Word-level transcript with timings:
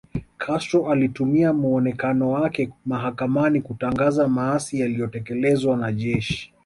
Castro 0.37 0.89
alitumia 0.91 1.53
muonekano 1.53 2.31
wake 2.31 2.69
mahakamani 2.85 3.61
kutangaza 3.61 4.27
maasi 4.27 4.79
yaliyotekelezwa 4.79 5.77
na 5.77 5.91
jeshi 5.91 6.53